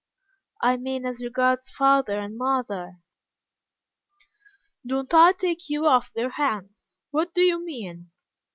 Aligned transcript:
"I 0.63 0.77
mean 0.77 1.05
as 1.05 1.21
regards 1.23 1.69
father 1.69 2.17
and 2.19 2.35
mother." 2.35 3.01
"Don't 4.83 5.13
I 5.13 5.33
take 5.33 5.69
you 5.69 5.85
off 5.85 6.11
their 6.11 6.29
hands? 6.31 6.97
What 7.11 7.35
do 7.35 7.41
you 7.41 7.63
mean?" 7.63 8.09